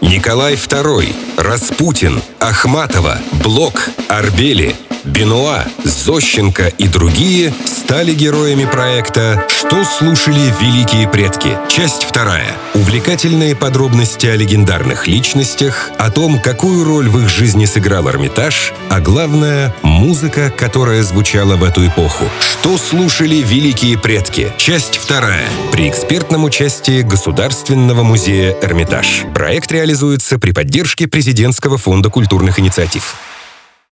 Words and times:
Николай 0.00 0.54
II, 0.54 1.14
Распутин, 1.36 2.22
Ахматова, 2.38 3.18
Блок, 3.42 3.90
Арбели, 4.08 4.74
Бенуа, 5.04 5.64
Зощенко 5.84 6.68
и 6.68 6.88
другие 6.88 7.52
стали 7.90 8.14
героями 8.14 8.66
проекта 8.66 9.46
«Что 9.48 9.82
слушали 9.82 10.54
великие 10.60 11.08
предки?» 11.08 11.58
Часть 11.68 12.04
вторая. 12.04 12.56
Увлекательные 12.74 13.56
подробности 13.56 14.28
о 14.28 14.36
легендарных 14.36 15.08
личностях, 15.08 15.90
о 15.98 16.08
том, 16.08 16.38
какую 16.38 16.84
роль 16.84 17.08
в 17.08 17.18
их 17.18 17.28
жизни 17.28 17.64
сыграл 17.64 18.08
Эрмитаж, 18.08 18.72
а 18.90 19.00
главное— 19.00 19.74
музыка, 19.82 20.52
которая 20.56 21.02
звучала 21.02 21.56
в 21.56 21.64
эту 21.64 21.84
эпоху. 21.84 22.26
«Что 22.38 22.78
слушали 22.78 23.42
великие 23.44 23.98
предки?» 23.98 24.52
Часть 24.56 24.96
вторая. 24.96 25.48
При 25.72 25.88
экспертном 25.88 26.44
участии 26.44 27.02
Государственного 27.02 28.04
музея 28.04 28.56
«Эрмитаж». 28.62 29.24
Проект 29.34 29.72
реализуется 29.72 30.38
при 30.38 30.52
поддержке 30.52 31.08
Президентского 31.08 31.76
фонда 31.76 32.08
культурных 32.08 32.60
инициатив. 32.60 33.16